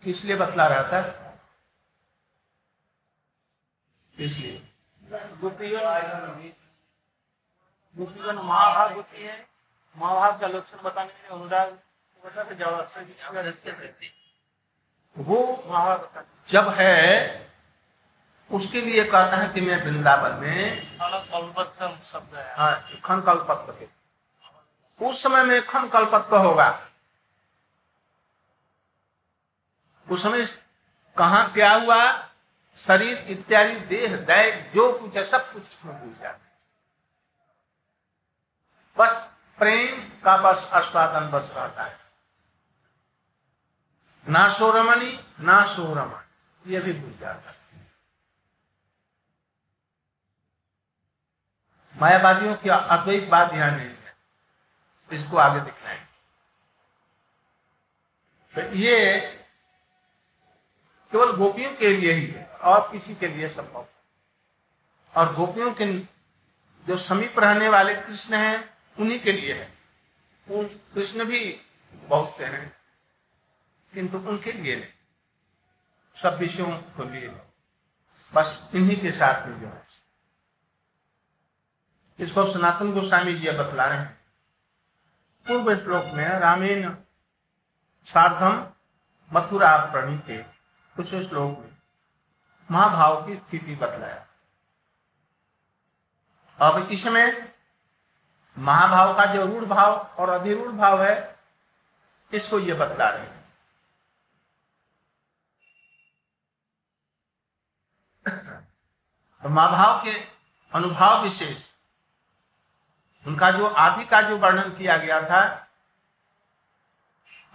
इसलिए 0.03 0.35
बतला 0.35 0.67
रहा 0.67 0.83
था 0.91 0.99
इसलिए। 4.15 4.66
महाभाग 8.43 8.95
होती 8.95 9.23
है 9.23 9.47
महाभाग 9.97 10.39
का 10.39 10.47
लक्षण 10.47 10.77
बताने 10.83 11.07
के 11.07 11.21
लिए 11.21 11.31
अनुराग 11.31 11.77
वो 15.17 15.63
महाभाग 15.67 16.25
जब 16.49 16.69
है, 16.69 17.51
उसके 18.51 18.81
लिए 18.81 19.03
कहता 19.03 19.37
है 19.37 19.53
कि 19.53 19.61
मैं 19.61 19.83
वृंदावन 19.83 20.31
में 20.31 20.87
शब्द 22.03 22.35
है 22.35 23.01
खन 23.01 23.21
कल्पत्व 23.21 23.71
उस 25.01 25.23
समय 25.23 25.43
में 25.43 25.65
खन 25.65 25.87
कल्पत्व 25.87 26.37
होगा। 26.37 26.87
उस 30.11 30.23
समय 30.23 30.45
कहा 31.17 31.47
क्या 31.47 31.73
हुआ? 31.73 32.26
शरीर 32.77 33.17
इत्यादि, 33.17 33.79
देह 33.87 34.15
दय 34.17 34.51
जो 34.75 34.91
कुछ 34.99 35.15
है, 35.17 35.25
सब 35.25 35.51
कुछ 35.53 35.63
भूल 35.83 36.15
जाते 36.21 36.45
बस 38.97 39.11
प्रेम 39.59 40.01
का 40.21 40.37
बस 40.37 40.69
आस्वादन 40.73 41.29
बस 41.31 41.51
रहता 41.53 41.83
है। 41.83 41.99
ना 44.27 44.47
सो 44.49 44.71
रमणी 44.71 45.11
ना 45.39 45.65
सोरमण, 45.65 46.21
ये 46.65 46.79
भी 46.79 46.93
भूल 46.93 47.17
जाता 47.19 47.49
है। 47.49 47.57
मायावादियों 51.95 52.55
की 52.55 52.69
अद्वैत 52.69 53.29
बात 53.29 53.51
ध्यान 53.51 53.75
नहीं 53.75 53.87
है। 53.87 54.15
इसको 55.11 55.37
आगे 55.37 55.59
दिखलाएँगे 55.59 56.05
तो 58.55 58.75
ये 58.75 59.21
केवल 61.17 61.31
गोपियों 61.31 61.73
के 61.73 61.89
लिए 61.97 62.11
ही 62.13 62.27
है, 62.27 62.45
और 62.45 62.89
किसी 62.91 63.15
के 63.15 63.27
लिए 63.27 63.47
संभव 63.49 63.85
और 65.15 65.33
गोपियों 65.35 65.73
के 65.73 65.99
जो 66.87 66.97
समीप 66.97 67.39
रहने 67.39 67.69
वाले 67.69 67.95
कृष्ण 67.95 68.35
हैं, 68.35 68.77
उन्हीं 68.99 69.19
के 69.19 69.31
लिए 69.31 69.53
है। 69.53 69.73
कृष्ण 70.93 71.25
भी 71.25 71.61
बहुत 71.93 72.35
से 72.37 72.45
हैं, 72.45 72.73
किंतु 73.93 74.17
उनके 74.17 74.51
लिए 74.51 74.75
नहीं। 74.75 74.93
सब 76.21 76.37
विषयों 76.37 76.77
को 76.77 77.03
लिए 77.03 77.31
बस 78.33 78.69
इन्हीं 78.75 79.01
के 79.01 79.11
साथ 79.11 79.47
में 79.47 79.59
जो 79.59 79.67
है। 79.67 79.87
इसको 82.19 82.45
सनातन 82.45 82.91
गोस्वामी 82.91 83.33
जी 83.33 83.51
बतला 83.51 83.85
रहे 83.85 83.97
हैं। 83.97 84.17
पूर्व 85.47 85.77
श्लोक 85.81 86.05
में 86.05 86.29
रामेन 86.29 86.97
सार्धम, 88.07 88.67
मथुरा 89.31 89.77
प्रणीते। 89.85 90.56
उस 90.99 91.09
श्लोक 91.09 91.57
में 91.59 91.75
महाभाव 92.69 93.25
की 93.25 93.35
स्थिति 93.35 93.75
बतलाया। 93.75 94.25
अब 96.59 96.91
इसमें 96.91 97.47
महाभाव 98.57 99.15
का 99.17 99.25
जो 99.25 99.45
रूढ़ 99.45 99.65
भाव 99.65 99.95
और 100.19 100.29
अधिरूढ़ 100.29 100.71
भाव 100.71 101.03
है, 101.03 101.37
इसको 102.31 102.59
ये 102.59 102.73
बतला 102.73 103.09
रहे 103.09 103.21
हैं। 103.21 103.35
तो 109.43 109.49
महाभाव 109.49 110.03
के 110.03 110.13
अनुभाव 110.73 111.23
विशेष, 111.23 111.63
उनका 113.25 113.51
जो 113.51 113.65
आदि 113.67 114.05
का 114.05 114.21
जो 114.21 114.37
वर्णन 114.37 114.69
किया 114.77 114.97
गया 114.97 115.21
था 115.21 115.41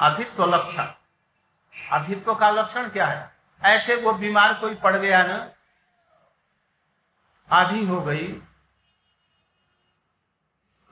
अधित्व 0.00 0.44
लक्षण 0.46 0.92
अधित्व 1.74 2.34
का 2.34 2.50
लक्षण 2.50 2.88
क्या 2.88 3.06
है? 3.06 3.30
ऐसे 3.62 3.94
वो 3.94 4.12
बीमार 4.12 4.54
कोई 4.54 4.74
पड़ 4.74 4.96
गया 4.96 5.22
ना, 5.22 5.50
आधी 7.50 7.84
हो 7.86 8.00
गई। 8.00 8.40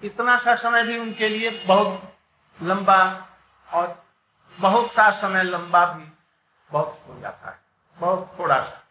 इतना 0.02 0.38
सा 0.38 0.54
समय 0.56 0.82
भी 0.82 0.98
उनके 0.98 1.28
लिए 1.28 1.50
बहुत 1.66 2.16
लंबा 2.62 3.28
और 3.68 4.04
बहुत 4.58 4.92
सा 4.92 5.10
समय 5.10 5.42
लंबा 5.42 5.84
भी 5.86 6.04
बहुत 6.70 7.04
हो 7.08 7.18
जाता 7.20 7.50
है, 7.50 7.58
बहुत 7.98 8.36
थोड़ा 8.38 8.62
सा। 8.64 8.82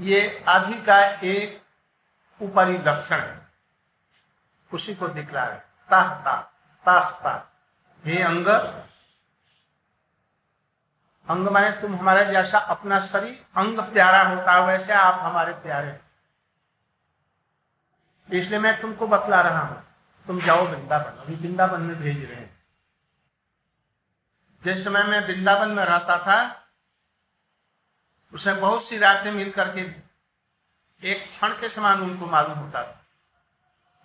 ये 0.00 0.44
आधी 0.48 0.82
का 0.82 0.98
एक 1.24 1.62
ऊपरी 2.40 2.78
लक्षण 2.78 3.20
है। 3.20 3.46
उसी 4.70 4.94
को 4.94 5.08
दिखला 5.08 5.42
है। 5.42 5.58
ताह 5.90 6.08
ता 6.14 6.40
तास 6.86 7.12
ता 7.12 7.52
हे 8.04 8.22
अंग 8.22 8.48
अंग 11.28 11.48
माने 11.48 11.70
तुम 11.80 11.94
हमारे 11.96 12.24
जैसा 12.26 12.58
अपना 12.58 13.00
शरीर 13.02 13.44
अंग 13.56 13.78
प्यारा 13.92 14.22
होता 14.24 14.52
है, 14.52 14.66
वैसे 14.66 14.92
आप 14.92 15.20
हमारे 15.20 15.52
प्यारे 15.62 16.00
इसलिए 18.28 18.58
मैं 18.58 18.80
तुमको 18.80 19.06
बतला 19.06 19.40
रहा 19.40 19.60
हूँ, 19.60 19.82
तुम 20.26 20.40
जाओ 20.40 20.64
वृंदावन। 20.66 21.18
अभी 21.22 21.34
वृंदावन 21.36 21.80
में 21.80 21.96
भेज 21.96 22.24
रहे 22.24 22.36
हैं। 22.36 22.54
जिस 24.62 24.84
समय 24.84 25.02
मैं 25.02 25.20
वृंदावन 25.26 25.70
में 25.70 25.84
रहता 25.84 26.18
था 26.18 26.38
उसमें 28.32 28.60
बहुत 28.60 28.84
सी 28.84 28.98
रातें 28.98 29.30
मिल 29.32 29.50
करके 29.52 29.80
एक 31.02 31.30
क्षण 31.30 31.52
के 31.52 31.68
समान 31.68 32.00
उनको 32.02 32.26
मालूम 32.26 32.58
होता 32.58 32.82
था। 32.82 33.04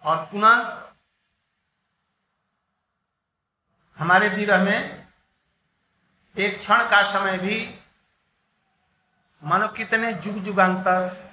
और 0.03 0.25
पुनः 0.25 0.81
हमारे 3.97 4.29
विरह 4.29 4.63
में 4.63 5.00
एक 6.37 6.59
क्षण 6.59 6.89
का 6.89 7.01
समय 7.11 7.37
भी 7.37 7.79
मानो 9.43 9.67
कितने 9.67 10.13
जुग 10.13 10.35
जुगांतर 10.35 11.31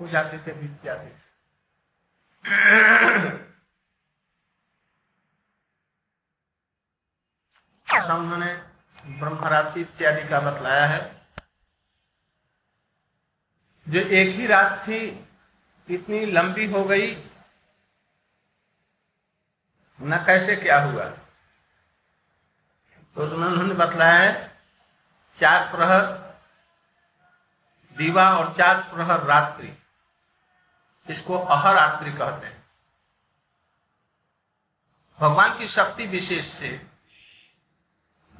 हो 0.00 0.08
जाते 0.08 0.38
थे, 0.38 0.52
बीत 0.52 0.82
जाते 0.84 1.08
थे। 1.08 1.20
उन्होंने 8.10 8.54
ब्रह्मरात्रि 9.18 9.82
इत्यादि 9.82 10.28
का 10.28 10.40
बतलाया 10.40 10.86
है। 10.86 11.00
जो 13.88 14.00
एक 14.00 14.34
ही 14.36 14.46
रात 14.46 14.82
थी, 14.88 15.26
इतनी 15.90 16.24
लंबी 16.26 16.66
हो 16.66 16.84
गई, 16.84 17.14
न 20.00 20.24
कैसे 20.26 20.56
क्या 20.56 20.80
हुआ? 20.82 21.04
तो 23.14 23.24
उसमें 23.24 23.46
उन्होंने 23.46 23.74
बतलाया 23.74 24.18
है, 24.18 24.60
चार 25.40 25.76
प्रहर, 25.76 26.02
दीवा 27.96 28.38
और 28.38 28.54
चार 28.54 28.90
प्रहर 28.94 29.22
रात्रि। 29.22 29.76
इसको 31.10 31.38
अहरात्रि 31.38 32.12
कहते 32.12 32.46
हैं। 32.46 32.64
भगवान 35.20 35.58
की 35.58 35.68
शक्ति 35.68 36.06
विशेष 36.06 36.46
से 36.46 36.86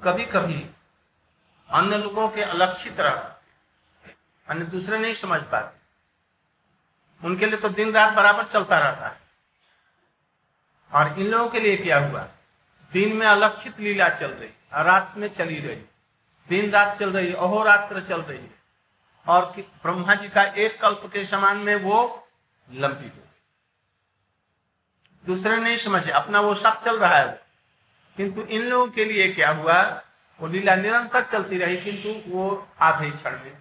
कभी 0.04 0.24
कभी 0.24 0.70
अन्य 1.70 1.98
लोगों 1.98 2.28
के 2.28 2.42
अलक्षित 2.42 3.00
रह 3.00 3.34
अन्य 4.48 4.64
दूसरे 4.64 4.98
नहीं 4.98 5.14
समझ 5.14 5.42
पाते। 5.42 5.80
उनके 7.26 7.46
लिए 7.46 7.56
तो 7.56 7.68
दिन 7.68 7.92
रात 7.92 8.12
बराबर 8.12 8.44
चलता 8.44 8.78
रहता 8.78 9.08
है। 9.08 9.20
और 10.92 11.20
इन 11.20 11.26
लोगों 11.26 11.50
के 11.50 11.60
लिए 11.60 11.76
क्या 11.76 12.06
हुआ? 12.06 12.28
दिन 12.92 13.16
में 13.16 13.26
अलक्षित 13.26 13.80
लीला 13.80 14.08
चल 14.08 14.30
रही। 14.30 14.52
रात 14.72 15.14
में 15.16 15.28
चली 15.28 15.58
रही, 15.58 15.84
दिन 16.48 16.70
रात 16.70 16.98
चल 16.98 17.12
रही, 17.12 17.34
अहोरात्र 17.34 18.00
चल 18.00 18.22
रही। 18.22 18.48
और 19.28 19.44
ब्रह्मा 19.58 20.14
जी 20.14 20.28
का 20.28 20.42
एक 20.42 20.80
कल्प 20.80 21.10
के 21.12 21.24
समान 21.24 21.56
में 21.56 21.76
वो 21.76 22.28
लंबी 22.72 23.08
हो 23.08 23.26
दूसरे 25.26 25.56
नहीं 25.56 25.76
समझे, 25.76 26.10
अपना 26.10 26.40
वो 26.40 26.54
सब 26.54 26.84
चल 26.84 26.98
रहा 26.98 27.16
है। 27.16 27.42
किंतु 28.16 28.40
इन 28.40 28.62
लोगों 28.62 28.88
के 28.88 29.04
लिए 29.04 29.32
क्या 29.32 29.50
हुआ, 29.50 30.02
वो 30.40 30.46
लीला 30.46 30.74
निरंतर 30.74 31.24
चलती 31.24 31.58
रही, 31.58 31.76
किंतु 31.76 32.30
वो 32.30 32.68
आधे 32.80 33.10
क्षण 33.10 33.32
में 33.32 33.56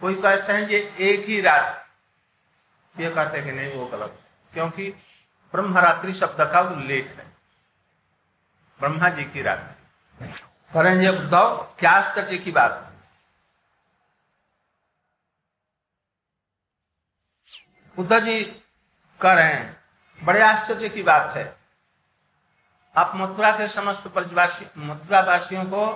कोई 0.00 0.14
कहते 0.14 0.52
हैं 0.52 0.68
ये 0.68 0.96
एक 0.98 1.26
ही 1.26 1.40
रात। 1.40 1.88
ये 3.00 3.10
कहते 3.10 3.36
हैं 3.36 3.46
कि 3.46 3.52
नहीं, 3.52 3.74
वो 3.74 3.86
गलत। 3.86 4.20
क्योंकि 4.52 4.90
ब्रह्मरात्रि 5.52 6.12
शब्द 6.12 6.52
का 6.52 6.60
उल्लेख 6.60 7.06
है। 7.06 7.31
ब्रह्मा 8.82 9.08
जी 9.08 9.24
की 9.24 9.42
रात्रि 9.42 10.32
करेंगे 10.72 11.08
उद्धव 11.08 11.56
क्या 11.78 11.90
आश्चर्य 11.90 12.38
की 12.38 12.50
बात। 12.52 12.88
उद्धव 17.96 18.20
जी 18.20 18.42
कह 19.20 19.32
रहे 19.32 19.52
हैं, 19.52 19.76
बड़े 20.20 20.40
आश्चर्य 20.42 20.88
की 20.88 21.02
बात 21.02 21.36
है। 21.36 21.44
आप 22.94 23.12
मथुरा 23.16 23.50
के 23.58 23.68
समस्त 23.68 24.08
ब्रजवासी 24.08 24.66
मथुरा 24.80 25.20
वासियों 25.22 25.64
को 25.64 25.86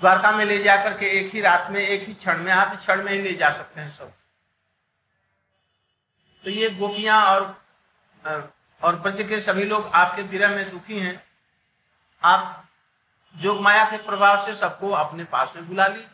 द्वारका 0.00 0.30
में 0.32 0.44
ले 0.44 0.62
जाकर 0.62 0.98
के 0.98 1.06
एक 1.18 1.34
ही 1.34 1.40
रात 1.40 1.70
में, 1.70 1.80
एक 1.80 2.06
ही 2.08 2.14
क्षण 2.14 2.42
में 2.44 2.52
आप 2.52 2.78
क्षण 2.78 3.02
में 3.04 3.12
ही 3.12 3.20
ले 3.22 3.34
जा 3.34 3.50
सकते 3.52 3.80
हैं 3.80 3.90
सब। 3.90 4.12
तो 6.44 6.50
ये 6.50 6.70
गोपियाँ 6.70 7.22
और 7.26 8.52
और 8.82 8.96
ब्रज 8.96 9.28
के 9.28 9.40
सभी 9.40 9.64
लोग 9.64 9.86
आपके 9.86 10.22
विरह 10.22 10.48
में 10.48 10.70
दुखी 10.70 11.00
हैं। 11.00 11.26
आप 12.24 12.68
जोग 13.36 13.60
माया 13.60 13.90
के 13.90 13.96
प्रभाव 13.96 14.46
से 14.46 14.54
सबको 14.54 14.90
अपने 14.90 15.24
पास 15.24 15.52
में 15.56 15.68
बुला 15.68 15.86
लीजिए। 15.86 16.08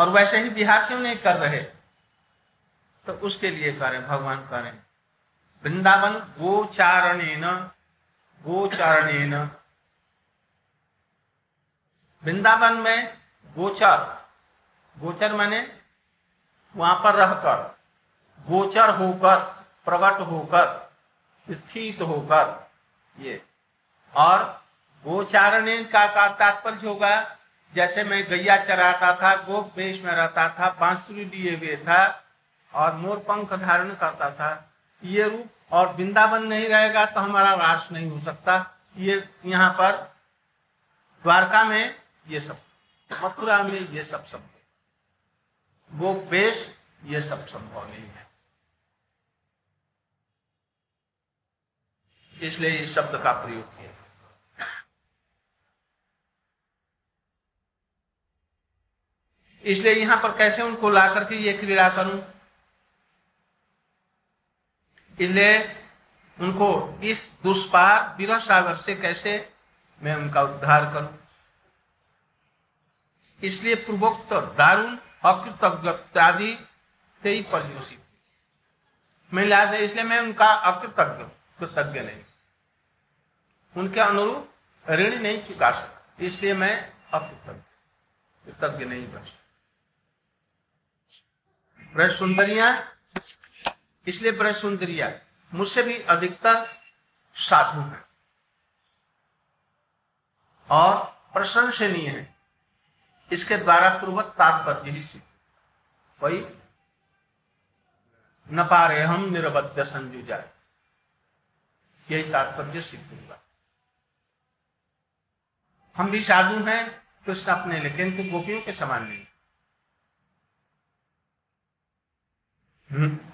और 0.00 0.08
वैसे 0.08 0.40
ही 0.40 0.50
बिहार 0.50 0.88
क्यों 0.88 1.00
नहीं 1.00 1.16
कर 1.16 1.36
रहे? 1.36 1.62
तो 3.06 3.12
उसके 3.12 3.50
लिए 3.50 3.72
करें, 3.72 4.08
भगवान 4.08 4.48
करें। 4.48 4.82
वृंदावन 5.64 6.12
गोचारण 6.18 7.20
गोचारण 8.42 9.48
वृंदावन 12.24 12.72
में 12.72 13.18
गोचर 13.46 14.26
गोचर 14.98 15.32
माने 15.32 15.80
वहाँ 16.76 17.02
पर 17.02 17.14
रहकर। 17.14 17.79
गोचर 18.50 18.90
होकर 18.96 19.36
प्रकट 19.86 20.20
होकर, 20.22 20.66
स्थित 21.48 22.00
होकर, 22.02 22.68
ये। 23.16 23.42
और 24.14 24.42
गोचारण 25.04 25.84
का 25.84 26.06
का 26.06 26.26
तात्पर्य 26.30 26.86
होगा, 26.86 27.36
जैसे 27.74 28.04
मैं 28.04 28.22
गैया 28.28 28.56
चराता 28.64 29.14
था, 29.14 29.34
गोप 29.44 29.72
वेश 29.76 30.02
में 30.02 30.12
रहता 30.12 30.48
था, 30.48 30.68
बांसुरी 30.80 31.24
लिए 31.26 31.56
हुए 31.56 31.76
था, 31.78 32.02
और 32.72 32.94
मोर 32.96 33.18
पंख 33.28 33.52
धारण 33.54 33.94
करता 33.94 34.30
था, 34.30 34.50
ये 35.02 35.28
रूप 35.28 35.72
और 35.72 35.92
वृंदावन 35.94 36.46
नहीं 36.46 36.68
रहेगा 36.68 37.04
तो 37.06 37.20
हमारा 37.20 37.54
वास 37.56 37.88
नहीं 37.92 38.10
हो 38.10 38.20
सकता। 38.20 38.54
ये 38.96 39.22
यहाँ 39.46 39.70
पर 39.72 39.92
द्वारका 41.24 41.62
में 41.64 41.94
ये 42.28 42.40
सब, 42.40 42.56
मथुरा 43.10 43.62
में 43.62 43.78
ये 43.90 44.04
सब 44.04 44.24
संभव 44.26 45.98
गोप 45.98 46.26
वेश, 46.30 46.66
ये 47.04 47.20
सब 47.20 47.46
संभव 47.46 47.88
नहीं 47.88 48.02
है। 48.02 48.19
इसलिए 52.40 52.70
इस 52.74 52.94
शब्द 52.94 53.22
का 53.22 53.32
प्रयोग 53.42 53.64
किया। 53.76 53.88
इसलिए 59.64 59.92
यहाँ 59.94 60.16
पर 60.22 60.36
कैसे 60.38 60.62
उनको 60.62 60.90
ला 60.90 61.06
करके 61.14 61.36
ये 61.36 61.52
क्रीड़ा 61.52 61.88
करूँ? 61.96 62.20
इसलिए 65.18 65.58
उनको 66.36 66.98
इस 67.02 67.28
दुष्पार 67.42 68.14
विरह 68.18 68.38
सागर 68.38 68.76
से 68.76 68.94
कैसे 68.94 69.32
मैं 70.02 70.14
उनका 70.14 70.42
उद्धार 70.42 70.84
करूँ? 70.94 71.18
इसलिए 73.42 73.74
पूर्वोक्त 73.76 74.32
दारुण 74.58 74.96
अकृतज्ञ 75.24 76.56
से 77.22 77.30
ही 77.30 77.42
पर्योषित। 77.42 78.02
मैं 79.32 79.44
लिहाज 79.44 79.74
इसलिए 79.74 80.04
मैं 80.04 80.20
उनका 80.20 80.46
अकृतज्ञ 80.46 81.24
कृतज्ञ 81.58 82.00
नहीं। 82.00 82.22
उनके 83.76 84.00
अनुरूप 84.00 84.90
ऋण 84.90 85.18
नहीं 85.18 85.42
चुका 85.44 85.70
सकता। 85.70 86.24
इसलिए 86.24 86.54
मैं 86.54 86.92
अकृतज्ञ 87.14 87.60
कृतज्ञ 88.44 88.84
नहीं 88.84 89.12
बन 89.12 89.24
ब्रज 91.94 92.18
सुंदरिया, 92.18 92.92
इसलिए 94.06 94.32
ब्रज 94.32 94.56
सुंदरिया, 94.56 95.20
मुझसे 95.54 95.82
भी 95.82 95.98
अधिकतर 96.02 96.66
साधु 97.36 97.80
है। 97.80 98.04
और 100.70 100.96
प्रशंसनीय 101.32 102.08
है। 102.08 102.34
इसके 103.32 103.56
द्वारा 103.56 103.88
पूर्वक 103.98 104.24
तात्पर्य 104.24 104.90
ही 104.90 105.02
सिद्ध। 105.02 105.24
वही, 106.22 106.46
न 108.50 108.64
पारे 108.64 109.02
हम 109.02 109.24
निरबद्ध 109.24 109.84
संजू 109.84 110.22
जाए 110.22 110.50
यही 112.10 112.32
तात्पर्य 112.32 112.82
सिद्ध 112.82 113.28
हुआ। 113.28 113.38
हम 116.00 116.10
भी 116.10 116.22
साधु 116.24 116.64
हैं 116.66 116.82
कृष्ण 117.26 117.52
अपने 117.52 117.78
लेकिन 117.80 118.16
तो 118.16 118.30
गोपियों 118.30 118.60
के 118.62 118.72
समान 118.72 119.02
नहीं। 119.04 119.24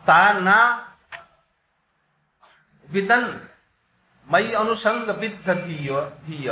ताना 0.07 0.57
विदन 2.88 3.24
मई 4.29 4.52
अनुसंग 4.55 5.11
विद्ध 5.20 5.48
धीय 5.48 6.50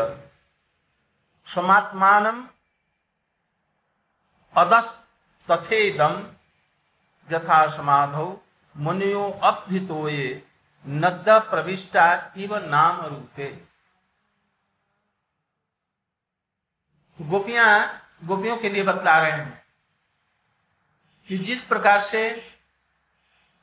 समात्मान 1.48 2.26
अदस 4.54 4.96
तथेदम 5.48 6.14
यथा 7.28 7.60
समाधौ 7.76 8.26
मुनियो 8.76 9.28
अभ्युतोये 9.44 10.26
नद्द 10.84 11.28
प्रविष्टा 11.50 12.06
इव 12.36 12.56
नाम 12.66 13.04
रूपे। 13.06 13.48
गोपियाँ 17.20 18.02
गोपियों 18.24 18.56
के 18.56 18.68
लिए 18.68 18.82
बतला 18.82 19.18
रहे 19.18 19.32
हैं 19.32 19.64
कि 21.28 21.38
जिस 21.38 21.64
प्रकार 21.64 22.00
से 22.00 22.50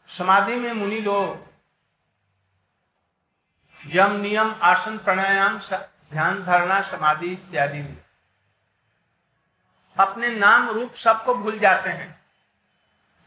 समाधि 0.08 0.56
में 0.56 0.74
मुनि 0.74 1.02
लोग 1.02 1.48
यम 3.86 4.12
नियम 4.12 4.56
आसन 4.62 4.98
प्राणायाम 4.98 5.60
ध्यान 6.12 6.44
धारणा 6.44 6.82
समाधि 6.82 7.28
इत्यादि 7.28 7.78
में 7.78 8.06
अपने 10.00 10.30
नाम 10.30 10.70
रूप 10.70 10.96
सबको 10.96 11.36
भूल 11.36 11.60
जाते 11.60 11.90
हैं। 11.90 12.22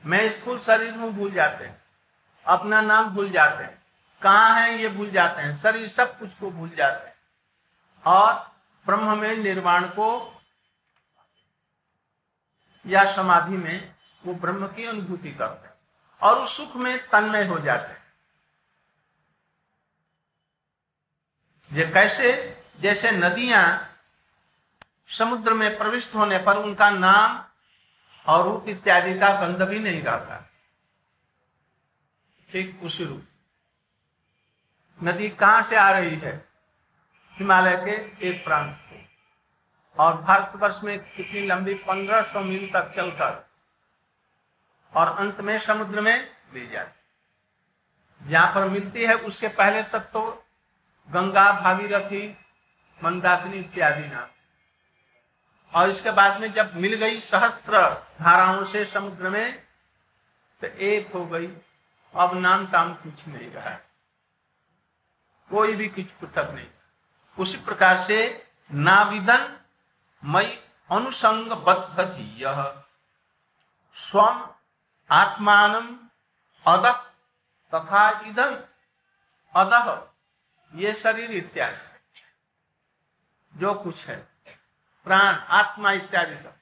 मैं 0.04 0.28
स्थूल 0.28 0.60
शरीर 0.60 0.92
में 0.92 1.16
भूल 1.16 1.32
जाते 1.32 1.64
हैं। 1.64 1.82
अपना 2.46 2.80
नाम 2.80 3.10
भूल 3.10 3.30
जाते 3.30 3.64
हैं। 3.64 3.82
कहा 4.22 4.54
है, 4.54 4.82
ये 4.82 4.88
भूल 4.88 5.10
जाते 5.10 5.42
हैं। 5.42 5.62
शरीर 5.62 5.88
सब 5.88 6.18
कुछ 6.18 6.34
को 6.34 6.50
भूल 6.50 6.70
जाते 6.70 7.08
हैं। 7.08 7.16
और 8.06 8.53
ब्रह्म 8.86 9.18
में 9.18 9.36
निर्वाण 9.36 9.84
को 9.88 10.40
या 12.86 13.14
समाधि 13.14 13.56
में 13.56 13.94
वो 14.26 14.34
ब्रह्म 14.34 14.66
की 14.66 14.84
अनुभूति 14.84 15.32
करते 15.32 15.68
हैं 15.68 15.74
और 16.22 16.38
उस 16.38 16.56
सुख 16.56 16.76
में 16.76 17.08
तन्मय 17.08 17.44
हो 17.44 17.58
जाते 17.58 17.92
हैं। 17.92 18.04
ये 21.72 21.90
कैसे? 21.90 22.60
जैसे 22.80 23.10
नदियाँ 23.10 23.90
समुद्र 25.08 25.54
में 25.54 25.78
प्रविष्ट 25.78 26.14
होने 26.14 26.38
पर 26.38 26.56
उनका 26.56 26.90
नाम 26.90 27.44
और 28.26 28.44
रूप 28.44 28.68
इत्यादि 28.68 29.18
का 29.18 29.40
गंध 29.40 29.62
भी 29.62 29.78
नहीं 29.78 30.02
रहता। 30.02 30.50
ठीक 32.50 32.80
उसी 32.82 33.04
रूप। 33.04 33.24
नदी 35.02 35.28
कहाँ 35.28 35.62
से 35.62 35.76
आ 35.76 35.90
रही 35.90 36.16
है? 36.16 36.53
हिमालय 37.34 37.76
के 37.76 38.26
एक 38.28 38.44
प्रांत 38.44 38.76
से। 38.90 39.08
और 39.98 40.16
भारतवर्ष 40.22 40.80
में 40.84 40.98
कितनी 40.98 41.46
लंबी 41.46 41.74
1500 41.74 42.40
मील 42.40 42.70
तक 42.72 42.92
चलकर 42.96 43.50
और 44.94 45.18
अंत 45.18 45.40
में 45.40 45.58
समुद्र 45.58 46.00
में 46.00 46.30
मिल 46.54 46.70
जाती। 46.70 47.00
जहाँ 48.30 48.54
पर 48.54 48.68
मिलती 48.68 49.04
है 49.04 49.14
उसके 49.14 49.48
पहले 49.48 49.82
तक 49.82 50.00
तो 50.00 50.44
गंगा, 51.10 51.60
भागीरथी, 51.60 52.36
मंदाकिनी 53.04 53.56
इत्यादि 53.56 54.08
नाम। 54.08 54.28
और 55.74 55.90
इसके 55.90 56.10
बाद 56.10 56.40
में 56.40 56.52
जब 56.52 56.76
मिल 56.76 56.94
गई 56.94 57.20
सहस्त्र 57.20 57.94
धाराओं 58.20 58.64
से 58.64 58.84
समुद्र 58.84 59.30
में 59.30 59.62
तो 60.60 60.66
एक 60.66 61.12
हो 61.12 61.26
गई। 61.26 61.56
अब 62.14 62.36
नाम 62.36 62.66
काम 62.66 62.94
कुछ 62.94 63.28
नहीं 63.28 63.50
रहा। 63.50 63.70
कोई 65.50 65.74
भी 65.74 65.88
कुछ 65.88 66.04
पृथक 66.04 66.50
नहीं। 66.50 66.66
उसी 67.38 67.56
प्रकार 67.56 68.00
से 68.00 68.48
नाविदन 68.72 69.60
मई 70.24 70.64
अनुसंग 70.90 71.52
बद्ध 71.52 72.16
यह 72.18 72.84
स्वम 73.94 74.50
आत्मान 75.10 75.74
अद 76.66 76.86
तथा 77.74 78.20
इधन 78.20 78.64
अदह 79.54 80.08
ये 80.74 80.94
शरीर 80.94 81.30
इत्यादि। 81.30 81.94
जो 83.58 83.74
कुछ 83.74 84.06
है, 84.06 84.28
प्राण, 85.04 85.34
आत्मा 85.34 85.92
इत्यादि 85.92 86.36
सब। 86.36 86.54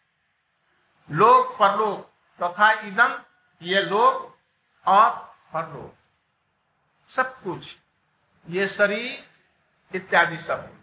लोक, 1.10 1.58
परलोक 1.58 2.12
तथा 2.42 2.72
इदम 2.72 3.22
ये 3.62 3.82
लोक 3.82 4.38
और 4.88 5.10
परलोक। 5.52 5.94
सब 7.12 7.42
कुछ, 7.42 7.76
ये 8.48 8.68
शरीर 8.68 9.31
इत्यादि 9.94 10.38
सब। 10.38 10.82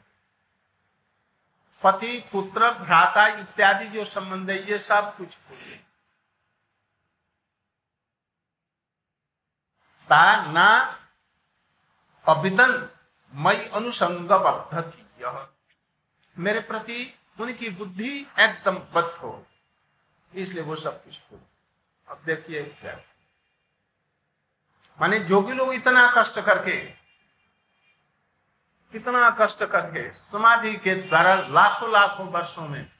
पति, 1.83 2.29
पुत्र, 2.31 2.71
भ्राता 2.71 3.27
इत्यादि 3.27 3.85
जो 3.85 4.05
संबंध 4.05 4.49
है, 4.49 4.71
ये 4.71 4.77
सब 4.79 5.17
कुछ 5.17 5.35
पूछे। 5.35 5.83
ना 10.53 10.99
अभिदन 12.25 12.89
मई 13.33 13.55
अनुसंग 13.55 14.27
मेरे 16.37 16.59
प्रति 16.59 17.13
उनकी 17.39 17.69
बुद्धि 17.69 18.27
एकदम 18.39 18.75
बद्ध 18.75 19.09
हो। 19.09 19.45
इसलिए 20.35 20.63
वो 20.63 20.75
सब 20.75 21.03
कुछ 21.05 21.19
हो 21.31 21.39
अब 22.07 22.21
देखिए 22.25 22.63
क्या। 22.63 23.01
माने 25.01 25.19
जोगी 25.19 25.53
लोग 25.53 25.73
इतना 25.73 26.13
कष्ट 26.17 26.39
करके 26.39 26.98
कितना 28.91 29.29
कष्ट 29.41 29.63
करके 29.63 30.11
समाधि 30.11 30.75
के 30.75 30.95
द्वारा 30.95 31.35
लाखों 31.35 31.91
लाखों 31.91 32.27
वर्षों 32.27 32.67
में 32.67 32.91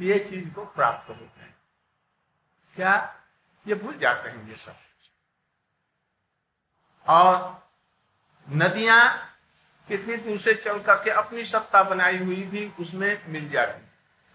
ये 0.00 0.18
चीज़ 0.18 0.50
को 0.50 0.64
प्राप्त 0.64 1.10
होते 1.10 1.40
हैं। 1.40 1.56
क्या 2.76 3.16
ये 3.66 3.74
भूल 3.74 3.98
जाते 3.98 4.28
हैं 4.28 4.48
ये 4.48 4.56
सब? 4.56 4.76
और 7.06 7.62
नदियाँ 8.50 9.30
कितनी 9.88 10.16
दूर 10.16 10.38
से 10.40 10.54
चल 10.54 10.82
करके 10.82 11.10
अपनी 11.10 11.44
सत्ता 11.44 11.82
बनाई 11.82 12.18
हुई 12.18 12.42
भी 12.42 12.72
उसमें 12.80 13.28
मिल 13.28 13.48
जाती 13.48 13.84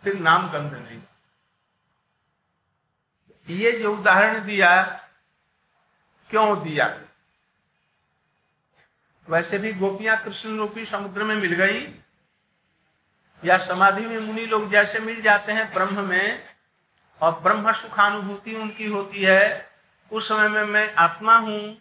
फिर 0.03 0.19
नाम 0.19 0.51
गंध 0.51 0.73
नहीं। 0.73 1.01
ये 3.49 3.71
जो 3.71 3.95
उदाहरण 3.97 4.45
दिया, 4.45 4.85
क्यों 6.29 6.63
दिया? 6.63 6.87
वैसे 9.29 9.57
भी 9.57 9.73
गोपियाँ 9.73 10.23
कृष्ण 10.23 10.57
रूपी 10.57 10.85
समुद्र 10.85 11.23
में 11.23 11.35
मिल 11.35 11.53
गई, 11.53 11.99
या 13.45 13.57
समाधि 13.57 14.05
में 14.05 14.19
मुनि 14.19 14.45
लोग 14.45 14.71
जैसे 14.71 14.99
मिल 14.99 15.21
जाते 15.21 15.51
हैं 15.51 15.73
ब्रह्म 15.73 16.03
में, 16.09 16.43
और 17.21 17.39
ब्रह्म 17.39 17.71
सुखानुभूति 17.71 18.55
उनकी 18.55 18.85
होती 18.85 19.21
है, 19.21 19.69
उस 20.11 20.29
समय 20.29 20.49
में 20.49 20.63
मैं 20.63 20.93
आत्मा 20.93 21.37
हूँ, 21.37 21.77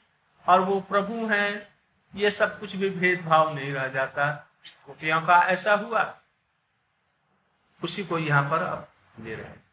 और 0.48 0.60
वो 0.60 0.80
प्रभु 0.80 1.26
हैं, 1.26 1.68
ये 2.16 2.30
सब 2.30 2.60
कुछ 2.60 2.76
भी 2.76 2.90
भेदभाव 2.90 3.54
नहीं 3.54 3.72
रह 3.72 3.88
जाता। 3.88 4.48
गोपियों 4.86 5.20
का 5.20 5.42
ऐसा 5.42 5.74
हुआ। 5.74 6.18
उसी 7.84 8.04
को 8.04 8.18
यहाँ 8.18 8.50
पर 8.50 8.58
अब 8.58 8.88
ले 9.20 9.34
रहे 9.34 9.46
हैं। 9.46 9.67